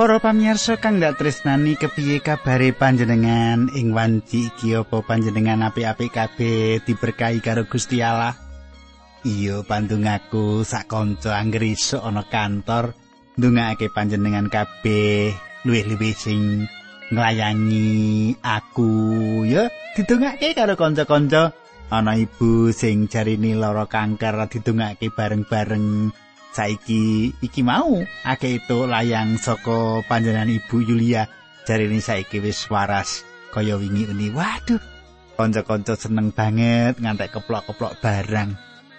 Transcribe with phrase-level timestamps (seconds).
[0.00, 3.68] Para pamirsa kang dak tresnani kepiye kabare panjenengan?
[3.76, 8.32] Ing wanci iki apa panjenengan apik-apik kabeh diberkahi karo Gusti Allah.
[9.28, 12.96] Iya pandungaku sak kanca angger iso ana kantor
[13.36, 15.36] ndongake panjenengan kabeh
[15.68, 16.64] luwih-luwih sing
[17.12, 18.88] nglayangi aku.
[19.44, 19.68] Ya
[20.00, 21.52] didongake karo kanca-kanca.
[21.92, 26.08] Ana ibu sing jarine lara kanker didongake bareng-bareng
[26.50, 28.02] saiki iki mau.
[28.26, 31.26] Akeh itu layang saka panjenengan Ibu Yulia.
[31.64, 33.22] Jarine saiki wis waras
[33.54, 34.30] kaya wingi uni.
[34.30, 34.80] Waduh
[35.40, 38.52] kanca-kanca seneng banget ngantek keplok-keplok barang.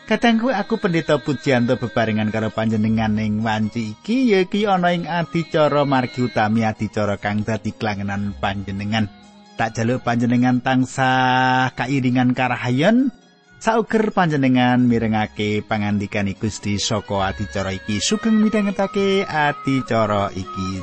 [0.09, 5.85] Kadangku aku pendeta pujianto bebarengan karo panjenengan ing wanci iki ya iki ana ing adicara
[5.85, 9.07] margi utami adicara kang dadi klangenan panjenengan.
[9.55, 13.13] Tak jaluk panjenengan tansah kairingan karahayon
[13.61, 20.81] Sauger panjenengan mirengake pangandikan Gusti saka adicara iki sugeng midhangetake adicara iki.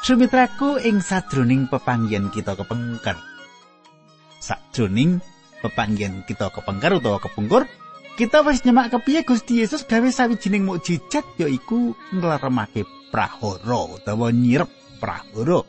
[0.00, 3.20] Sumitraku ing sadroning pepanggihan kita kepengker.
[4.40, 5.20] Sadroning
[5.60, 7.68] pepanggihan kita kepengker utawa kepungkur,
[8.16, 14.72] kita wis nyemak kepiye Gusti Yesus gawe sawijining mukjizat yaiku ngleremake prahara utawa nyirep
[15.04, 15.68] prahara.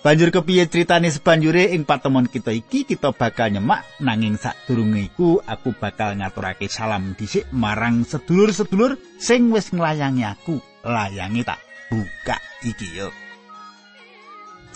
[0.00, 5.76] Banjur kepiye critane sebanjure ing patemon kita iki kita bakal nyemak nanging sadurunge iku aku
[5.76, 10.56] bakal ngaturake salam dhisik marang sedulur-sedulur sing wis nglayangi aku.
[10.88, 11.60] Layangi tak
[11.92, 13.25] buka iki yo.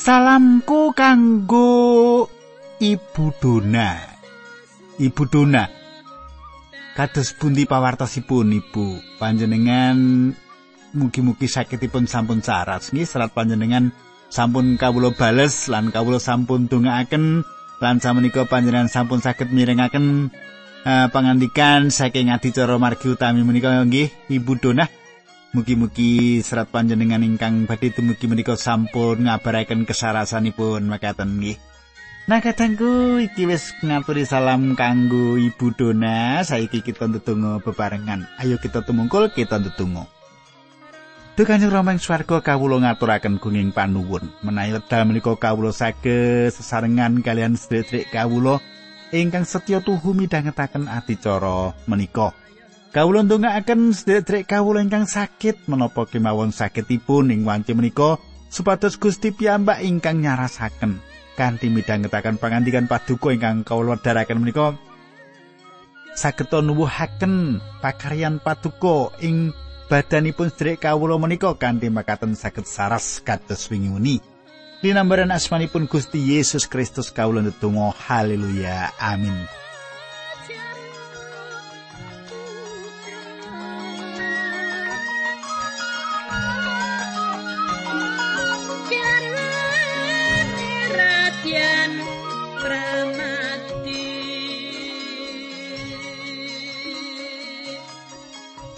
[0.00, 2.24] Salamku kanggo
[2.80, 4.00] Ibu Dona.
[4.96, 5.68] Ibu Dona.
[6.96, 9.20] Kados pundi pawartosipun Ibu?
[9.20, 10.32] Panjenengan
[10.96, 13.92] mugi-mugi sakitipun sampun saras nggih serat panjenengan
[14.32, 17.44] sampun kawula bales lan kawula sampun dongaaken
[17.84, 20.32] lan samenika panjenengan sampun saged mirengaken
[20.88, 24.88] uh, pangandikan saking adicara margi utami menika nggih Ibu Dona.
[25.50, 31.58] Mugi-mugi serat panjenengan ingkang badhe dumugi menika sampun ngabaraken kesarasanipun makaten nggih.
[32.30, 38.30] Nah kadangku iki wis ngaturi salam kanggo Ibu Dona, saiki kita ndedonga bebarengan.
[38.38, 40.06] Ayo kita tumungkul, kita ndedonga.
[41.34, 44.30] Duh Kanjeng Rama ing swarga kawula ngaturaken gunging panuwun.
[44.46, 48.62] Menawi wekdal menika kawula saged sesarengan kalian sedherek kawula
[49.10, 52.30] ingkang setya tuhu midhangetaken adicara menika.
[52.90, 58.18] Kawula ndongaaken sedherek kawula ingkang sakit menapa kemawon sakitipun ing wanci menika
[58.50, 60.98] supados Gusti piyambak ingkang nyarasaken
[61.38, 64.74] kanthi midhangetaken pangandikan paduka ingkang kawula wedharaken menika
[66.18, 69.54] saged nuwuhaken pakaryan paduka ing
[69.86, 74.18] badanipun sedherek kawula menika kanthi makaten saged saras kados wingi.
[74.82, 79.59] Linambaran asmanipun Gusti Yesus Kristus kawula ndedonga haleluya amin.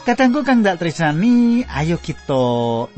[0.02, 2.42] Kadangku kang dak tresnani, ayo kita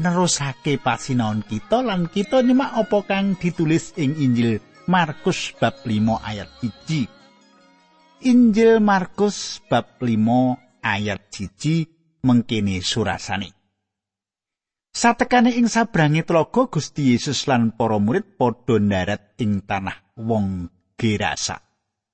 [0.00, 4.56] nerusake pasinaon kita lan kita nyemak apa kang ditulis ing Injil
[4.88, 8.24] Markus bab 5 ayat 1.
[8.24, 13.52] Injil Markus bab 5 ayat 1 mengkini surasane.
[14.88, 21.60] Satekane ing sabrangi tlaga Gusti Yesus lan para murid padha ndarat ing tanah wong Gerasa.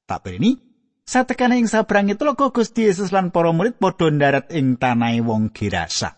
[0.03, 0.70] Tak ini
[1.11, 6.15] Satekane ing sabrangi tlaga Gusti Yesus lan para murid padha ndarat ing tanahe wong Gerasa.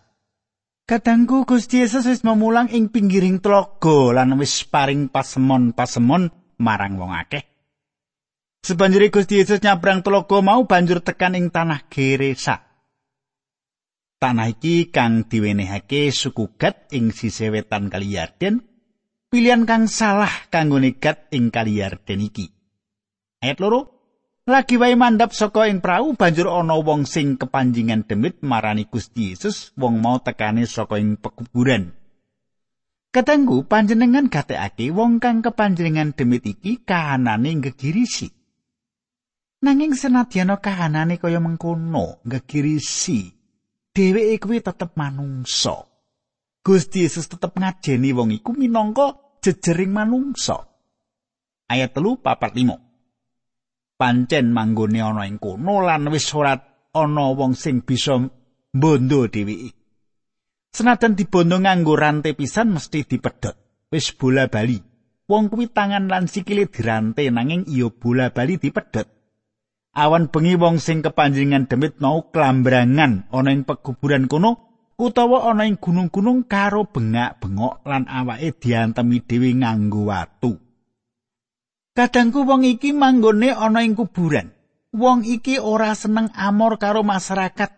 [0.85, 6.29] Kadangku Gusti Yesus wis memulang ing pinggiring tlaga lan wis paring pasemon-pasemon
[6.61, 7.41] marang wong akeh.
[8.61, 12.61] Sebanjuri Gusti Yesus nyabrang tlaga mau banjur tekan ing tanah Gerasa.
[14.21, 18.61] Tanah iki kang diwenehake suku Gad ing sisih wetan Kali Yarden,
[19.33, 22.45] pilihan kang salah kanggo negat ing Kali Yarden iki.
[23.41, 23.92] Ayat loro,
[24.43, 29.71] Lagi wae mandap saka ing prau banjur ana wong sing kepanjingan demit marani Gusti Yesus
[29.79, 31.95] wong mau tekane saka ing pekuburan.
[33.07, 38.27] Katanggu panjenengan gatekake wong kang kepanjenengan demit iki kahanane ngegirisi.
[39.63, 43.31] Nanging senadyan kahanane kaya mengkono ngegirisi,
[43.95, 45.87] dheweke kuwi tetep manungsa.
[46.59, 50.67] Gusti Yesus tetep ngajeni wong iku minangka jejering manungsa.
[51.71, 52.92] Ayat telu papat limo.
[54.03, 56.59] Pancen manggone ana ing kono lan wis ora
[56.91, 58.19] ana wong sing bisa
[58.75, 59.71] mbondo dheweke.
[60.75, 63.55] Senajan dibondo nganggo rantai pisan mesti dipedhot.
[63.87, 64.75] Wis bola bali.
[65.31, 69.07] Wong kuwi tangan lan sikile dirante nanging iya bola bali dipedhot.
[69.95, 74.51] Awan bengi wong sing kepanjenengan demit mau klambrangan ana ing pekuburan kono
[74.99, 80.62] utawa ana ing gunung-gunung karo bengak-bengok lan awake diantemi dhewe nganggo watu.
[81.93, 84.49] Kadangku wong iki manggone ana ing kuburan.
[84.93, 87.69] Wong iki ora seneng amor karo masyarakat.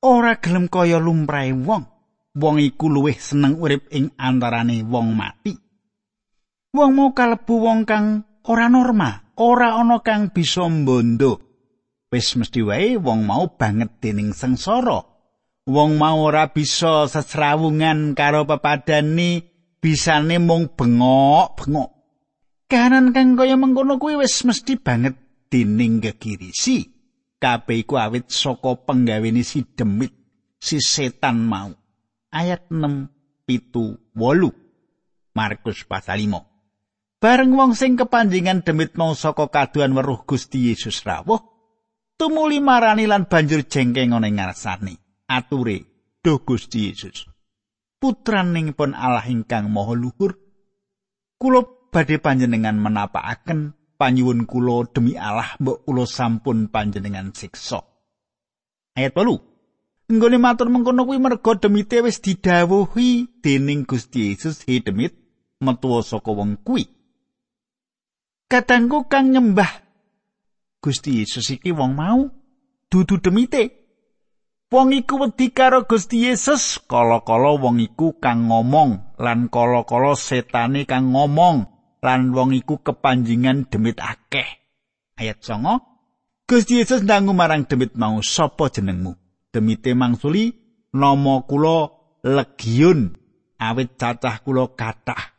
[0.00, 1.84] Ora gelem kaya lumrahe wong.
[2.32, 5.52] Wong iku luwih seneng urip ing antarane wong mati.
[6.72, 11.36] Wong mau kalebu wong kang ora normal, ora ana kang bisa mbondo.
[12.08, 15.04] Wis mesti wae wong mau banget dening sengsara.
[15.68, 19.44] Wong mau ora bisa sesrawungan karo pepadani,
[19.84, 22.01] bisane mung bengok-bengok.
[22.72, 25.12] Kahanan kang kaya mengkono kuwi wis mesti banget
[25.52, 26.88] dening gegirisi
[27.36, 30.16] kabeh iku awit saka penggawene si demit
[30.56, 31.68] si setan mau.
[32.32, 34.48] Ayat 6 pitu wolu.
[35.36, 41.44] Markus pasal 5 bareng wong sing kepanjingan demit mau saka kaduan weruh Gusti Yesus rawuh
[42.16, 44.96] tumuli marani lan banjur jengkeng ana ngarsane.
[45.28, 45.84] Ature
[46.24, 47.28] do Gusti Yesus
[48.00, 50.34] putraning pun Allah ingkang maha luhur
[51.36, 57.84] kula badhe panjenengan menapaaken panyuwun kula demi Allah mbok kula sampun panjenengan siksa.
[58.96, 60.08] Ayat 8.
[60.12, 65.12] Nggone matur mengkono kuwi merga demite wis didhawuhi dening Gusti Yesus he demit
[65.60, 66.88] metu saka wong kuwi.
[68.48, 69.70] Katangku kang nyembah
[70.82, 72.28] Gusti Yesus iki wong mau
[72.90, 73.84] dudu demite.
[74.72, 81.12] Wong iku wedi karo Gusti Yesus, kala-kala wong iku kang ngomong lan kala-kala setane kang
[81.12, 81.71] ngomong
[82.02, 84.46] lan wong iku kepanjingan demit akeh.
[85.14, 86.50] Ayat 9.
[86.50, 89.14] Gusti Yesus ndangu marang demit mau, "Sapa jenengmu?"
[89.54, 90.50] Demite mangsuli,
[90.90, 91.88] "Nama kula
[92.26, 93.14] Legiun,
[93.56, 95.32] awit cacah kula kathah."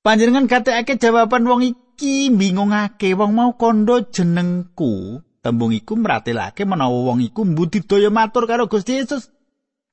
[0.00, 5.20] Panjenengan katekake jawaban wong iki bingungake wong mau kondo jenengku.
[5.42, 9.30] Tembung iku meratelake menawa wong iku mbudidaya matur karo Gusti Yesus.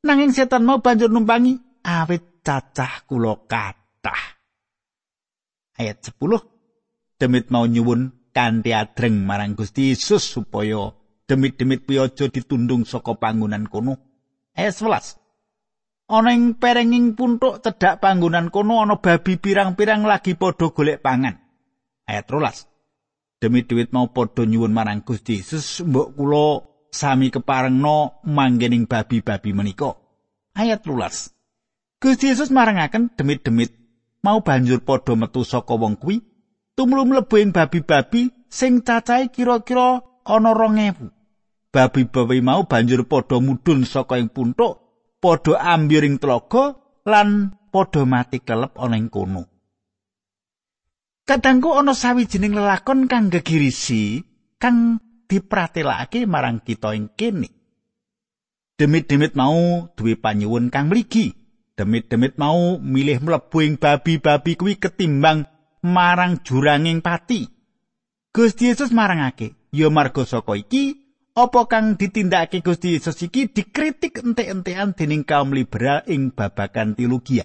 [0.05, 4.32] Nanging setan mau banjur numpangi awit cacah kula kathah.
[5.77, 10.91] Ayat 10 demit mau nyuwun kanthi adreng marang Gusti Yesus supaya
[11.29, 13.95] demit-demit piyaja ditundung saka panggonan kono.
[14.53, 15.23] Ayat 11
[16.13, 21.39] ana ing perenging puntuk cedhak panggonan kono ana babi pirang-pirang lagi padha golek pangan.
[22.05, 26.47] Ayat 13 demit-demit mau padha nyuwun marang Gusti Yesus mbok kula
[26.93, 29.95] sami keparengno manggening babi-babi menika.
[30.53, 31.33] Ayat 13
[32.03, 33.82] Gusti Yesus marangaken demit-demit
[34.23, 36.23] mau banjur padha metu saka wong kuwi
[36.73, 41.11] tumlu mlebu ing babi-babi sing cacahe kira-kira ana 2000
[41.75, 44.79] babi-babi mau banjur padha mudhun saka ing puntuk
[45.19, 49.53] padha ambyur ing tlaga lan padha mati kelep ana ing kono
[51.23, 54.19] Kadangku ana sawijining lelakon kang gegirisi
[54.59, 54.99] kang
[55.31, 57.47] dipratelake marang kita ing kene.
[58.75, 61.31] Demit-demit mau duwe panyuwun kang mligi.
[61.73, 65.49] Demit-demit mau milih mlebu ing babi-babi kuwi ketimbang
[65.81, 67.49] marang juranging pati.
[68.33, 70.97] Gusti Yesus marangake, ya marga saka iki
[71.33, 77.41] apa kang ditindakake Gusti Yesus iki dikritik entek-entekan dening kaum liberal ing babagan teologi.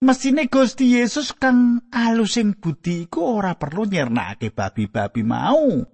[0.00, 5.84] Mesine Gusti Yesus kang alusing budi iku ora perlu nyernakake babi-babi mau.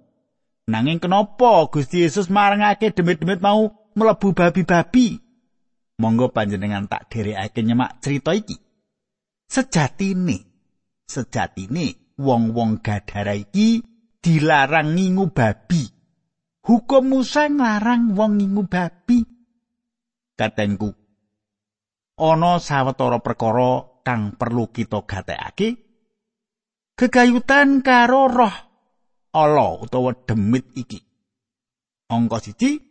[0.67, 5.26] Nanging kenapa Gusti Yesus marangake demit-demit mau mlebu babi-babi?
[5.97, 8.53] Monggo panjenengan tak dherekake nyemak cerita iki.
[9.49, 10.37] Sejatine,
[11.09, 13.81] sejatine wong-wong gadara iki
[14.21, 15.89] dilarang ngingu babi.
[16.61, 19.25] Hukum Musa nglarang wong ngingu babi.
[20.37, 20.93] Katengku,
[22.21, 25.69] ana sawetara perkara kang perlu kita gatekake.
[26.93, 28.55] Gegayutan karo roh
[29.33, 31.01] Allah utawa demit iki.
[32.09, 32.86] Angka siji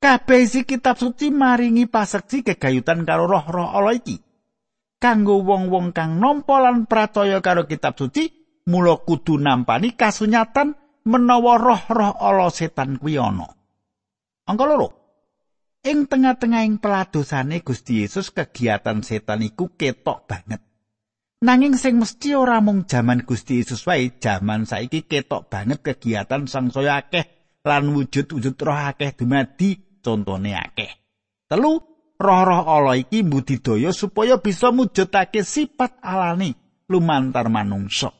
[0.00, 4.16] Kabeh isi kitab suci maringi paseksi kegayutan karo roh-roh Allah iki.
[4.96, 8.32] Kanggo wong-wong kang nampa lan percaya karo kitab suci,
[8.72, 10.72] mula kudu nampani kasunyatan
[11.04, 13.44] menawa roh-roh Allah setan kuwi ana.
[14.48, 14.88] Angka loro.
[15.84, 20.64] Ing tengah-tengahing peladosane Gusti Yesus kegiatan setan iku ketok banget.
[21.44, 27.04] Nanging sing mesti ora mung jaman Gusti Yesus wae, jaman saiki ketok banget kegiatan sangsaya
[27.04, 27.28] akeh
[27.68, 30.90] lan wujud-wujud roh akeh dumadi contone akeh.
[31.48, 31.80] Telu,
[32.20, 36.52] roh-roh Allah iki budidaya supaya bisa mujudake sifat alani
[36.90, 38.12] lumantar manungsa.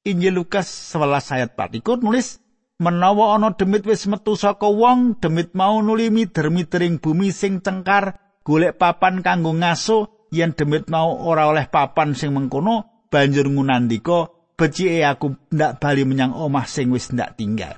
[0.00, 0.64] Injil Lukas
[0.96, 2.40] 11 ayat 24 nulis
[2.80, 8.80] menawa ana demit wis metu saka wong demit mau nuli mider-midering bumi sing cengkar golek
[8.80, 15.36] papan kanggo ngaso yen demit mau ora oleh papan sing mengkono banjur ngunandika becike aku
[15.52, 17.76] ndak bali menyang omah sing wis ndak tinggal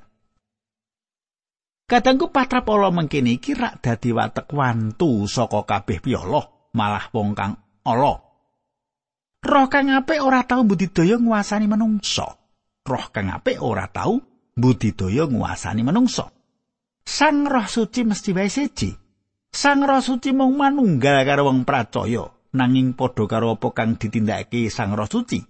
[1.92, 7.52] Kadangku patrap ala mengkene iki rak dadi watek wantu saka kabeh piyoloh malah wong kang
[7.84, 8.16] ala.
[9.44, 12.32] Roh kang apik ora tau budidaya nguasani manungsa.
[12.88, 14.24] Roh kang apik ora tau
[14.56, 16.32] budidaya nguasani manungsa.
[17.04, 18.88] Sang Roh Suci mesti wae siji.
[19.52, 22.24] Sang Roh Suci mung manunggal karo wong pracaya,
[22.56, 25.44] nanging padha karo apa kang ditindakake Sang Roh Suci.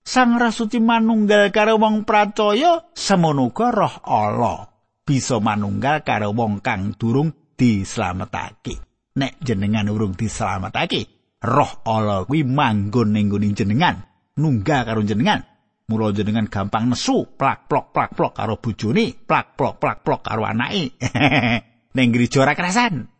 [0.00, 4.71] Sang Roh Suci manunggal karo wong pracaya, semono Roh Allah
[5.02, 8.78] bisa manunggal karo wong kang durung dislametake.
[9.12, 14.00] Nek jenengan urung dislametake, Roh Allah kuwi manggon ning jenengan,
[14.38, 15.44] nunggal karo jenengan.
[15.90, 20.48] Mula jenengan gampang nesu, plak plok plak plok karo bojone, plak plok plak plok karo
[20.48, 20.96] anake.
[21.98, 23.12] Ning gereja ora kerasan.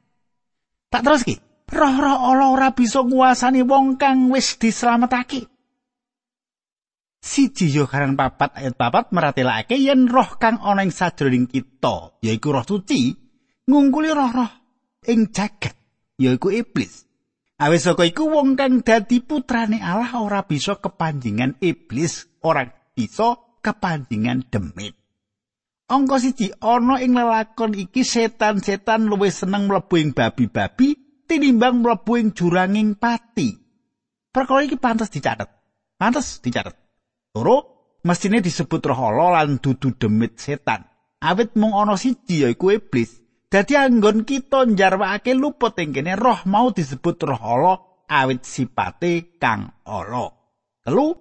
[0.88, 1.36] Tak terus ki.
[1.68, 5.51] Roh-roh Allah ora bisa nguasani wong kang wis dislametake.
[7.22, 12.66] Siji Yohanes papat ayat papat meratelake yen roh kang ana ing sajroning kita, yaiku roh
[12.66, 13.14] suci,
[13.70, 14.50] ngungkuli roh-roh
[15.06, 15.78] ing jagat,
[16.18, 17.06] yaiku iblis.
[17.62, 24.50] Awis saka iku wong kang dadi putrane Allah ora bisa kepanjingan iblis, ora bisa kepanjingan
[24.50, 24.98] demit.
[25.86, 30.98] Angka siji ana ing lelakon iki setan-setan luwih seneng mlebu ing babi-babi
[31.30, 33.54] tinimbang mlebu ing juranging pati.
[34.34, 35.46] Perkara iki pantes dicatet.
[35.94, 36.81] Pantes dicatet.
[37.32, 37.56] Loro
[38.04, 40.84] mestine disebut roh Allah lan dudu demit setan.
[41.24, 43.24] Awit mung ana siji yaiku iblis.
[43.48, 47.76] Dadi anggon kita njarwakake luput ing kene roh mau disebut roh Allah
[48.08, 50.28] awit sipate kang ala.
[50.84, 51.16] Telu,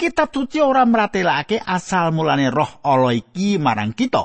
[0.00, 4.24] kitab suci ora meratelake asal mulane roh Allah iki marang kita.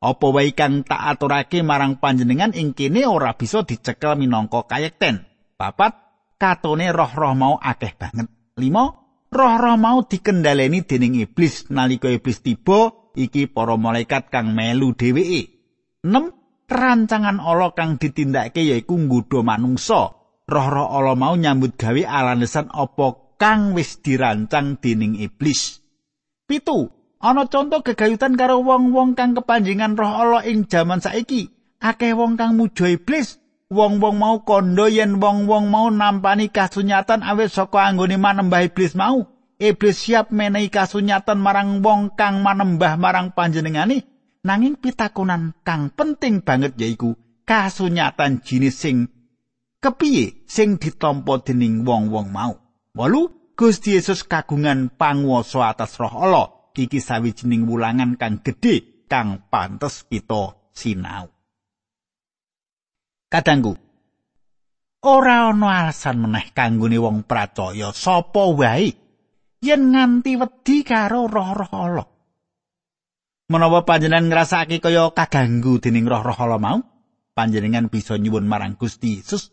[0.00, 5.28] Apa wae kang tak aturake marang panjenengan ing kene ora bisa dicekel minangka kayekten.
[5.60, 5.92] Papat,
[6.40, 8.32] katone roh-roh mau akeh banget.
[8.56, 8.99] Limo,
[9.30, 15.56] roh-roh mau dikendhaleni dening iblis nalika iblis tiba iki para malaikat kang melu dheweke.
[16.06, 20.14] 6 rancangan Allah kang ditindakake yaiku nggodha manungsa.
[20.50, 25.78] Roh-roh Allah mau nyambut gawe alasan apa kang wis dirancang dening iblis.
[26.44, 26.90] Pitu,
[27.22, 31.54] ana contoh gegayutan karo wong-wong kang kepanjingan roh Allah ing jaman saiki.
[31.80, 33.39] Akeh wong kang muja iblis,
[33.70, 39.30] wong-wong mau kondo yen wong-wong mau nampani kasunyatan awet saka anggone manembah iblis mau.
[39.60, 44.08] Iblis siap menehi kasunyatan marang wong kang manembah marang panjenengane
[44.40, 47.12] nanging pitakonan kang penting banget yaiku
[47.44, 49.12] kasunyatan jinis sing
[49.84, 52.58] kepiye sing ditampa dening wong-wong mau.
[52.96, 56.48] Walu Gusti Yesus kagungan panguwasa atas Roh Allah.
[56.72, 61.28] Iki sawijining wulangan kang gedhe kang pantes kita sinau.
[63.30, 63.78] Kadangku
[65.06, 68.92] ora ana alasan meneh kanggone wong pracaya sapa wae
[69.64, 72.06] yen nganti wedi karo roh-roh Allah.
[73.50, 76.78] Menawa panjenengan ngrasake kaya kaganggu dening roh-roh Allah mau,
[77.34, 79.50] panjenengan bisa nyuwun marang Gusti Yesus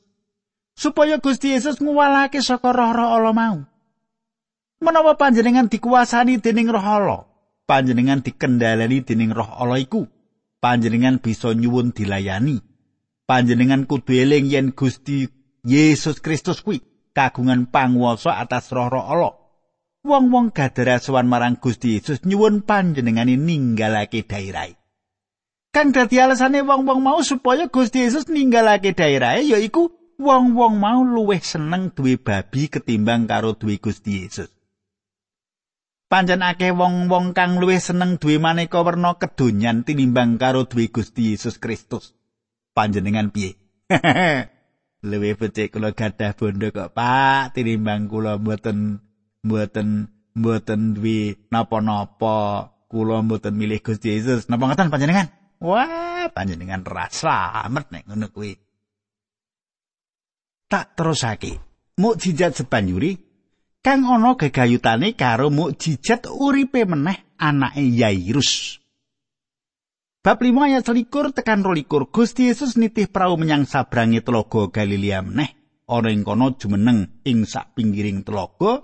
[0.77, 3.57] supaya Gusti Yesus nguwalake saka roh-roh Allah mau.
[4.77, 7.25] Menawa panjenengan dikuasani dening roh Allah,
[7.65, 10.05] panjenengan dikendhaleni dening roh Allah iku,
[10.62, 12.62] panjenengan bisa nyuwun dilayani.
[13.27, 15.27] Panjenengan kudu eling yen Gusti
[15.67, 16.79] Yesus Kristus kuwi
[17.12, 19.36] kagungan panguwasa atas roh-roh Allah.
[20.07, 24.72] wong-wong gadara sowan marang Gusti Yesus nyuwun panjenengane ninggalake daerah.
[25.75, 31.91] Kang dadi alasane wong-wong mau supaya Gusti Yesus ninggalake daerah yaiku wong-wong mau luwih seneng
[31.93, 34.50] duwe babi ketimbang karo duwe Gusti Yesus.
[36.07, 41.60] Panjen akeh wong-wong kang luwih seneng duwe maneka werna kedonyan tinimbang karo duwe Gusti Yesus
[41.60, 42.17] Kristus.
[42.77, 43.57] Panjenengan piye?
[45.07, 49.01] luwih becik kula gadah bondo kok Pak tinimbang kula mboten
[49.41, 52.69] mboten mboten duwe napa-napa.
[52.88, 54.48] Kula mboten milih Gusti Yesus.
[54.48, 55.27] Napa ngoten panjenengan?
[55.60, 58.53] Wah panjenengan ra slamet nek ngono kuwi.
[60.69, 61.57] Tak terusake.
[61.98, 63.17] Mukjizat sepanyuri
[63.81, 68.77] kang ana gegayutane karo mukjizat uripe meneh anake Yairus
[70.27, 75.55] Bab 5 ayat 21 tekan 22 Gusti Yesus nitih prau menyang sabrangi telaga Galilea meneh
[75.88, 78.84] ana ing kono jumeneng ing sak pinggiring telaga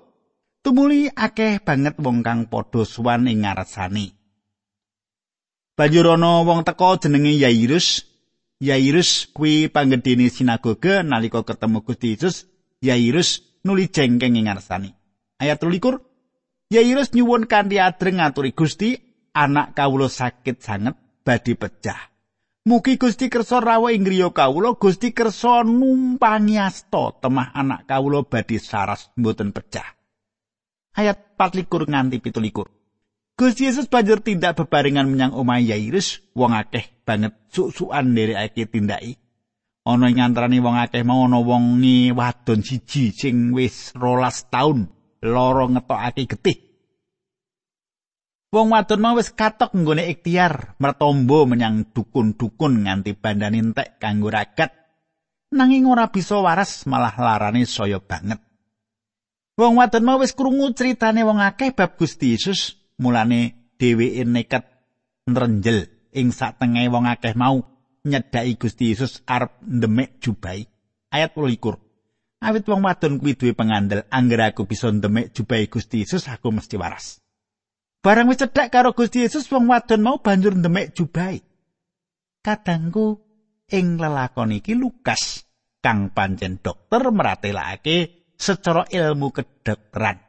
[0.64, 4.16] tumuli akeh banget wong kang padha suwan ing ngarsane.
[5.76, 8.08] Banjur ana wong teka jenenge Yairus.
[8.64, 12.48] Yairus kuwi panggedene sinagoga nalika ketemu Gusti Yesus,
[12.80, 14.96] Yairus nuli jengkeng ing ngarsane.
[15.36, 18.96] Ayat 23 Yairus nyuwun kanthi adreng ngaturi Gusti,
[19.36, 22.12] anak kawula sakit sanget badhe pecah.
[22.64, 28.56] Mugi Gusti kersa rawuh ing griya kawula, Gusti kersa numpangi asta temah anak kawula badhe
[28.60, 29.84] saras mboten pecah.
[30.94, 32.64] Ayat 24 nganti 17.
[33.34, 39.18] Gusti Yesus banjur tindak bebarengan menyang omah Yairus, wong akeh banget suk-sukan nderekake tindaki.
[39.84, 41.82] Ana ing antarané wong akeh mau ana wong
[42.16, 44.88] wadon siji sing wis rolas taun
[45.20, 46.63] lara ngetokake getih.
[48.54, 54.70] Wong wadon mau wis katok nggone ikhtiar mertombo menyang dukun-dukun nganti bandane entek kanggo ragat.
[55.50, 58.38] Nanging ora bisa waras malah larane saya banget.
[59.58, 64.70] Wong wadon mau wis krungu critane wong akeh bab Gusti Yesus, mulane dheweke nekat
[65.26, 67.58] nrenjel ing satengah wong akeh mau
[68.06, 70.62] nyedhaki Gusti Yesus arep ndemek jubai.
[71.10, 71.74] Ayat 21.
[72.38, 76.78] Awit wong wadon kuwi duwe pengandel, angger aku bisa ndemek jubai Gusti Yesus aku mesti
[76.78, 77.23] waras.
[78.04, 81.40] Barang wis cedhak karo Gusti Yesus wong wadon mau banjur ndemek jubai.
[82.44, 83.16] Kadangku
[83.72, 85.48] ing lelakon iki Lukas
[85.80, 90.20] kang pancen dokter meratelake secara ilmu kedokteran.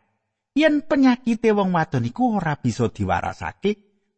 [0.55, 3.71] Yen penyakite wong wadon iku ora bisa diwarasake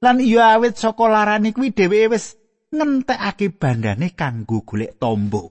[0.05, 2.37] lan iya awit saka larane kuwi dheweke wis
[2.69, 5.49] ngentekake bandane kanggo golek tombo.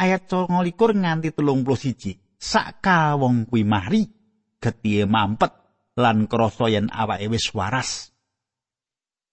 [0.00, 0.72] Ayat 29
[1.04, 2.40] nganti 31.
[2.40, 2.80] Sak
[3.20, 4.08] wong kuwi mari
[4.56, 5.57] getihe mampet
[5.98, 8.14] lan krasa yen awake wis waras.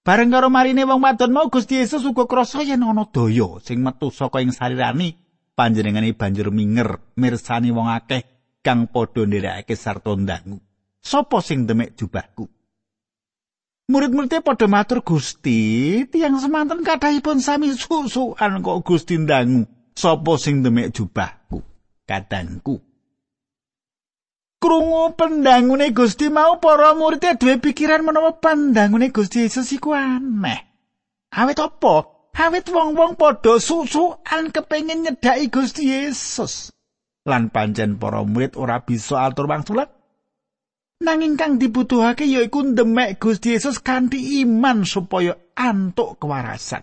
[0.05, 4.09] Bareng karo marine wong wadon mau Gusti Yesus uga krasa yen ana daya sing metu
[4.09, 5.17] saka ing sarirane
[5.53, 8.25] panjenengane banjur minger mirsani wong akeh
[8.65, 10.57] kang padha nderekake sarta ndangu.
[11.05, 12.49] Sopo sing demek jubahku?
[13.85, 19.69] Murid-muridé padha matur Gusti, tiang semanten kathahipun sami susukan kok Gusti ndangu.
[19.93, 21.61] Sopo sing demek jubahku?
[22.09, 22.81] Kadangku.
[24.65, 30.65] Krungu pendangune Gusti mau para murid duwe pikiran menawa pandangune Gusti Yesus iku aneh.
[31.29, 32.09] Awit apa?
[32.33, 36.73] Awit wong-wong padha susukan kepengin nyedhaki Gusti Yesus.
[37.29, 39.85] Lan pancen para murid ora bisa atur wangsulan.
[41.05, 46.81] Nanging kang dibutuhake yaiku ndemek Gusti Yesus kanthi iman supaya antuk kewarasan.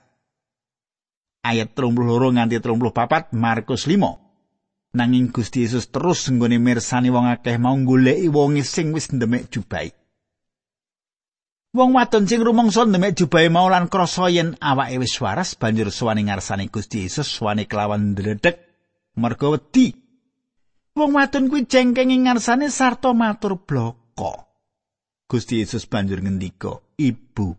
[1.42, 4.32] Ayat 32 nganti 34 Markus 5.
[4.92, 9.88] Nanging Gusti Yesus terus nggone mirsani wong akeh mau goleki wong sing wis ndemek jubai.
[11.72, 16.28] Wong wadon sing rumangsa ndemek jubai mau lan krasa yen awake wis waras banjur suwani
[16.28, 18.61] ngarsane Gusti Yesus suwani kelawan ndredeg
[19.16, 19.96] merga wedi.
[20.92, 24.44] Wong wadon kuwi jengkeng ing ngarsane sarta matur bloko.
[25.24, 27.57] Gusti Yesus banjur ngendika, "Ibu,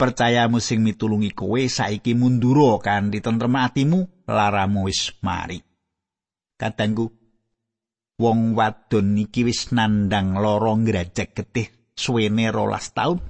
[0.00, 5.67] percayamu sing mitulungi kowe saiki mundura kanthi tentrem atimu, laramu wis mari."
[6.58, 7.06] Katanggu
[8.18, 13.22] wong wadon iki wis nandang lara ngrajak getih suwene rolas taun.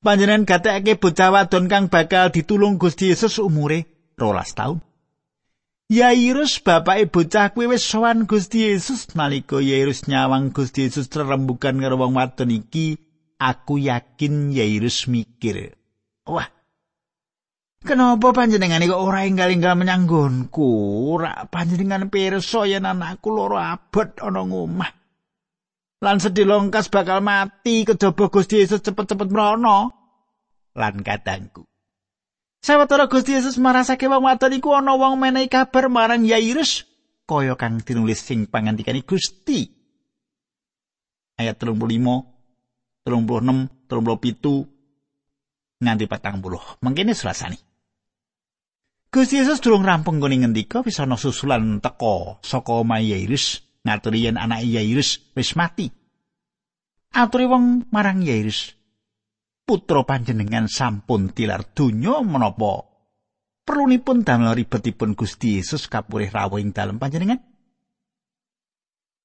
[0.00, 3.84] Panjenengan gatekake bocah wadon kang bakal ditulung Gusti Yesus umure
[4.16, 4.80] rolas taun.
[5.92, 12.00] Yairus bapake bocah kuwi wis sowan Gusti Yesus nalika Yairus nyawang Gusti Yesus rerembugan karo
[12.00, 12.96] wong wadon iki,
[13.36, 15.76] aku yakin Yairus mikir,
[16.24, 16.46] "Wah,
[17.80, 20.68] Kenapa panjenengan kok ora enggal-enggal menyang nggonku?
[21.16, 24.92] Ora panjenengan pirsa yen anakku loro abot ana ngomah.
[26.04, 29.96] Lan sedhi longkas bakal mati kejaba Gusti Yesus cepet-cepet mrono.
[30.76, 31.64] Lan kadangku.
[32.60, 36.84] Sawetara Gusti Yesus marasake wong wadon iku ana wong menehi kabar marang Yairus
[37.24, 39.70] kaya kang dinulis sing pangandikane Gusti.
[41.40, 41.80] Ayat 35,
[43.08, 44.68] 36, 37
[45.80, 46.60] nganti patang puluh.
[46.84, 47.16] Mungkin ini
[49.10, 54.38] Gusti Yesus durung rampung ngene ngendika wis ana susulan teka saka omah Yairus ngaturi yen
[54.38, 55.90] anak Yairus wis mati.
[57.10, 58.70] Aturi wong marang Yairus.
[59.66, 62.86] Putra panjenengan sampun tilar donya menapa
[63.66, 67.42] perlunipun damel ribetipun Gusti Yesus kapurih rawuh ing dalem panjenengan?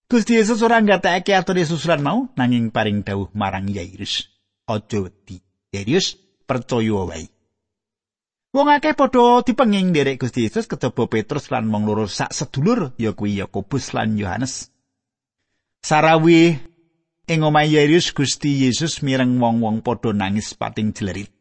[0.10, 4.34] Gusti Yesus ora ngatakake aturi susulan mau nanging paring dawuh marang Yairus.
[4.66, 5.38] Aja wedi.
[5.70, 6.18] Yairus
[6.50, 7.35] percaya wae.
[8.56, 13.12] Wong akeh padha dipenging nderek Gusti Yesus kejaba Petrus lan wong loro sak sedulur ya
[13.12, 14.72] kuwi Yakobus lan Yohanes.
[15.84, 16.56] Sarawi
[17.28, 21.36] ing omahe Yairus Gusti Yesus mireng wong-wong padha nangis pating jlerit.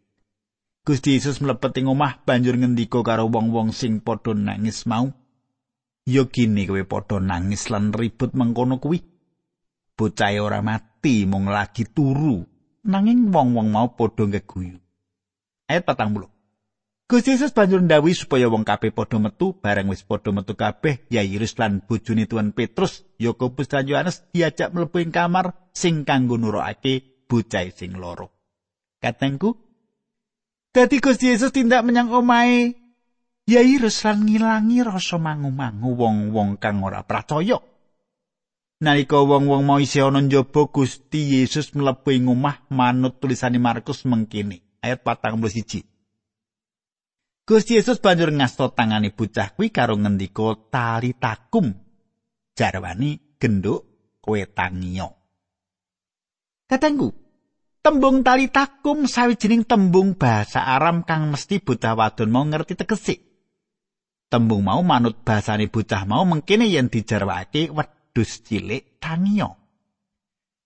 [0.82, 5.06] Gusti Yesus mlebet ing omah banjur ngendika karo wong-wong sing padha nangis mau.
[6.10, 8.98] Ya kene kowe padha nangis lan ribut mengkono kuwi.
[9.94, 12.42] Bocah ora mati mung lagi turu
[12.82, 14.82] nanging wong-wong mau padha ngeguyu.
[15.70, 16.33] Ayat 40.
[17.04, 21.52] Gusti Yesus banjur ndawi supaya wong kabeh padha metu bareng wis padha metu kabeh Yairus
[21.60, 27.68] lan bojone Tuhan Petrus Yakobus lan Yohanes diajak mlebu ing kamar sing kanggo nurokake bocah
[27.76, 28.32] sing loro.
[29.04, 29.52] Katengku
[30.72, 32.72] Dadi Gusti Yesus tindak menyang omahe
[33.44, 37.60] Yairus lan ngilangi rasa mangu-mangu wong-wong kang ora percaya.
[38.80, 44.64] Nalika wong-wong mau isih ana njaba Gusti Yesus mlebu ing omah manut tulisane Markus mengkini
[44.80, 45.93] ayat 41.
[47.44, 51.76] Gusti Yesus banjur ngasto tangane bocah kuwi karo ngendika tali takum.
[52.56, 53.84] Jarwani genduk
[54.24, 55.12] kowe tangiyo.
[56.64, 57.12] Katengku,
[57.84, 63.20] tembung tali takum sawijining tembung bahasa Aram kang mesti bocah wadon mau ngerti tegese.
[64.32, 69.63] Tembung mau manut bahasane bocah mau mengkene yen dijarwake wedhus cilik tangiyo.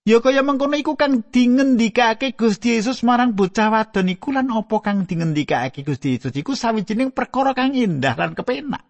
[0.09, 5.05] Ya kaya mengkono iku kang dingendikake Gusti Yesus marang bocah wadon iku lan apa kang
[5.05, 8.81] dingendikake Gusti Yesus iku sawijining perkara kang indah lan kepenak.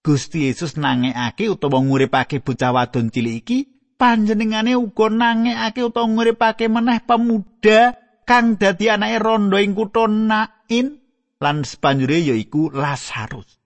[0.00, 3.58] Gusti Yesus nangekake utawa nguripake bocah wadon cilik iki
[4.00, 10.96] panjenengane uga nangekake utawa nguripake meneh pemuda kang dadi anake rondo ing kutha Nain
[11.44, 13.60] lan sepanjure yaiku Lazarus.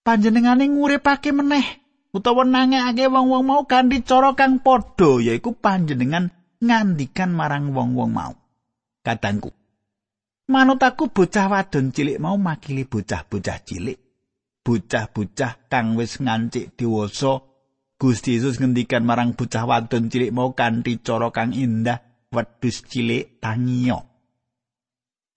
[0.00, 1.81] Panjenengane nguripake meneh
[2.12, 6.28] utawa nangekake wong-wong mau kanthi cara kang padha yaiku panjenengan
[6.60, 8.32] ngandikan marang wong-wong mau.
[9.02, 9.50] Kadangku.
[10.52, 13.98] Manut aku bocah wadon cilik mau makili bocah-bocah cilik.
[14.62, 17.42] Bocah-bocah kang wis ngancik dewasa
[17.98, 24.06] Gusti Yesus ngendikan marang bocah wadon cilik mau kanthi cara kang indah wedhus cilik tangiyo.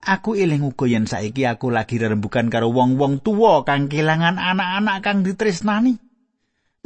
[0.06, 5.26] Aku eling uga yen saiki aku lagi rembukan karo wong-wong tuwa kang kelangan anak-anak kang
[5.26, 6.05] ditresnani.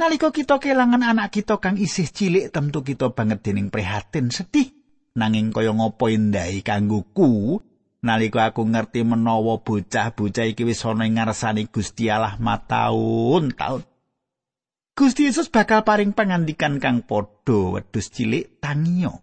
[0.00, 4.72] Nalika kita kelangan anak kita kang isih cilik tentu kita banget dening prihatin sedih.
[5.12, 7.60] Nanging kaya ngopo indai kanggoku
[8.00, 13.84] nalika aku ngerti menawa bocah-bocah iki wis ana ing ngarsane Gusti Allah mataun-taun.
[14.96, 19.20] Gusti Yesus bakal paring pangandikan kang padha wedhus cilik tangiyo.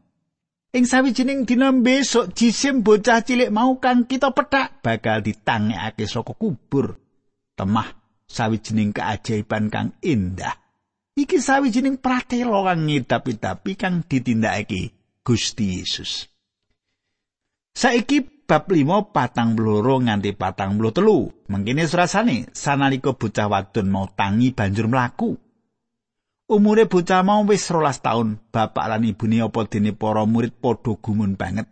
[0.78, 7.02] Ing sawijining dina besok jisim bocah cilik mau kang kita petak bakal ditangekake saka kubur.
[7.58, 7.90] Temah
[8.30, 10.67] sawijining keajaiban kang indah.
[11.18, 14.94] Iki sawijining pratela kang ngidapi-dapi kang ditindakake
[15.26, 16.30] Gusti Yesus.
[17.74, 21.20] Saiki bab 5 patang bloro nganti patang bloro telu.
[21.50, 25.34] Mengkini serasane sanalika bocah wadon mau tangi banjur mlaku.
[26.54, 31.34] Umure bocah mau wis rolas taun, bapak lan ibune apa dene para murid padha gumun
[31.34, 31.66] banget.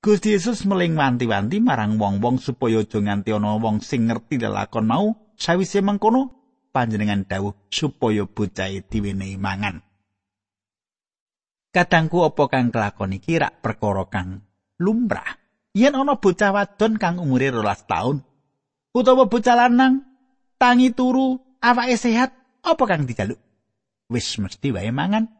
[0.00, 5.12] Gusti Yesus meling wanti-wanti marang wong-wong supaya aja nganti ana wong sing ngerti lelakon mau
[5.36, 6.39] sawise mengkono
[6.70, 9.82] panjenengan dawuh supaya bocah diwenehi mangan.
[11.70, 14.42] Kadangku apa kang kelakon iki rak perkara kang
[14.82, 15.38] lumrah.
[15.70, 18.26] Yen ana bocah wadon kang umure rolas taun
[18.90, 20.02] utawa bocah lanang
[20.58, 22.34] tangi turu awake sehat
[22.66, 23.38] apa kang dijaluk?
[24.10, 25.30] Wis mesti wae mangan.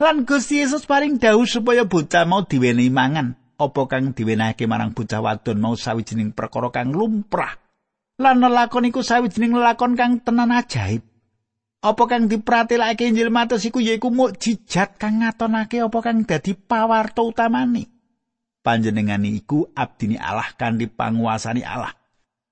[0.00, 3.36] Lan Gusti Yesus paring dawuh supaya bocah mau diwenehi mangan.
[3.60, 7.56] Apa kang diwenehake marang bocah wadon mau sawijining perkara kang lumrah.
[8.20, 11.00] Lan lelakon iku sawijining lelakon kang tenan ajaib.
[11.80, 17.88] Apa kang dipratelake Injil Matius iku yaiku mukjizat kang ngatonake apa kang dadi pawarta utamane.
[18.60, 21.96] Panjenengan iku abdini Allah kanthi panguasani Allah.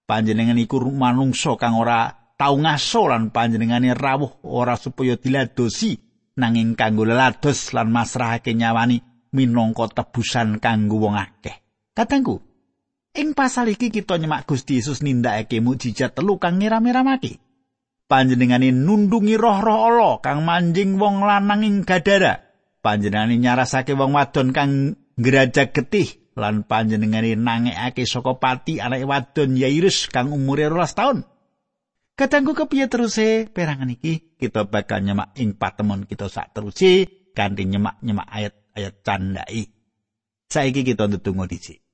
[0.09, 2.09] Panjenengan iku manungsa kang ora
[2.41, 6.01] tau ngaso lan panjenengane rawuh ora supaya diladosi
[6.41, 9.05] nanging kanggo lelados lan masrahake nyawani
[9.37, 11.61] minangka tebusan kanggo wong akeh.
[11.93, 12.48] Katengku,
[13.19, 17.43] Ing pasal iki kita nyemak Gusti Yesus nindakake mukjizat telu kang ngiram-iramake.
[18.07, 22.47] Panjenengane nundungi roh-roh Allah kang manjing wong lanang ing gadara.
[22.79, 30.07] Panjenengane nyarasake wong wadon kang ngrajak getih lan panjenengane nangekake saka pati anake wadon Yairus
[30.07, 31.19] kang umure 12 taun.
[32.15, 38.31] Katanggu kepiye teruse perangan iki kita bakal nyemak ing patemon kita sak teruse kanthi nyemak-nyemak
[38.31, 39.67] ayat-ayat candai.
[40.47, 41.88] Saiki kita ndedonga dhisik.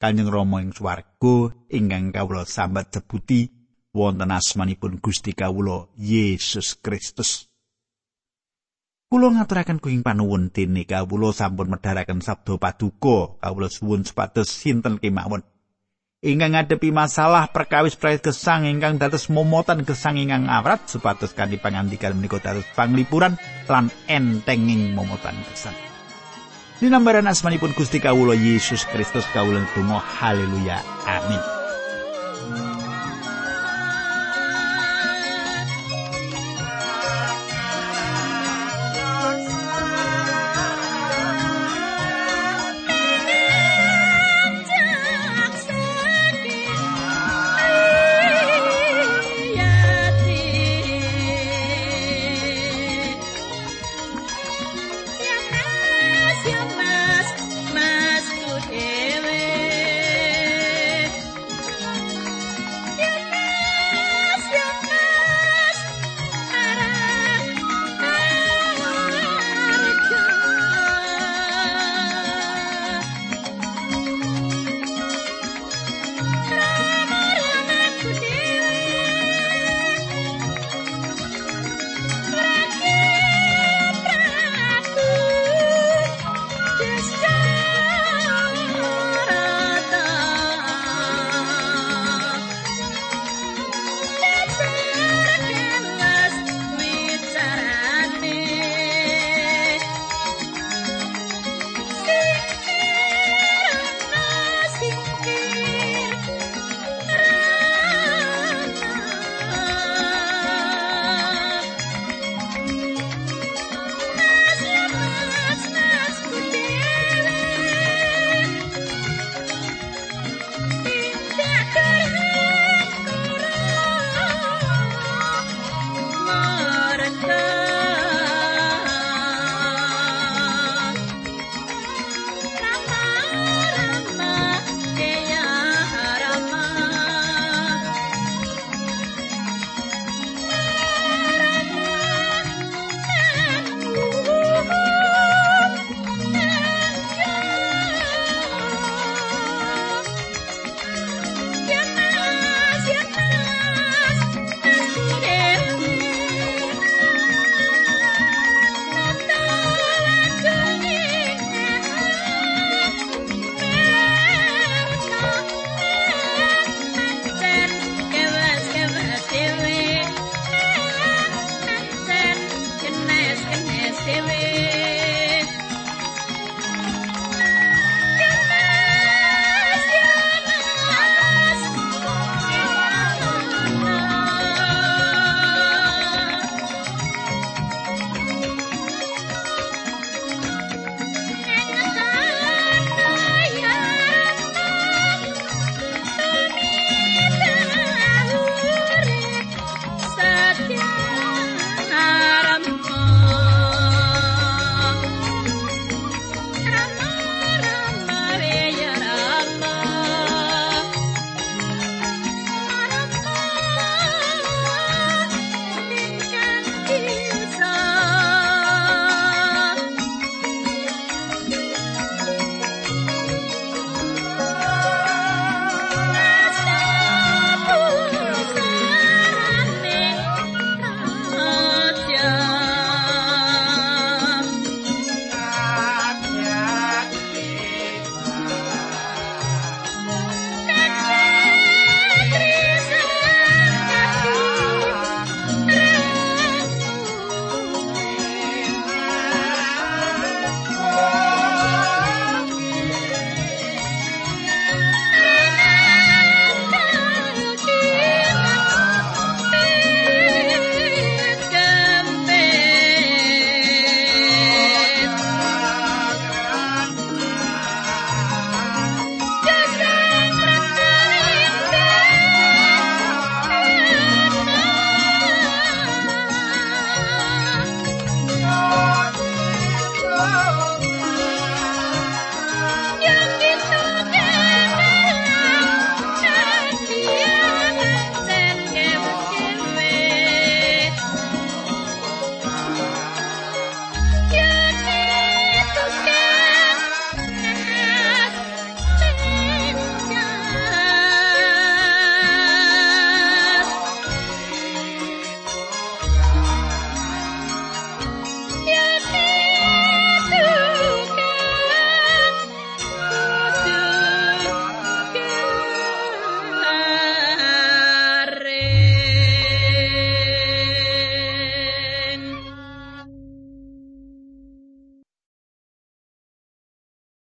[0.00, 3.52] Kanjeng Rama ing swarga ingkang kawula sambat sebuti
[3.92, 7.52] wonten asmanipun Gusti kawula Yesus Kristus.
[9.12, 15.44] Kula ngaturaken kuing panuwun dene kawula sampun medharaken sabda paduka kawula suwun supados sinten kemawon
[16.20, 22.12] ingkang ngadepi masalah perkawis praet gesang ingkang dados momotan gesang ingkang awrat supados kanthi pangandikan
[22.12, 25.89] menika dados panglipuran lan entenging momotan gesang.
[26.80, 30.80] Dinambaran asmanipun Gusti Kawulo Yesus Kristus kawulo tunggu haleluya.
[31.04, 31.59] Amin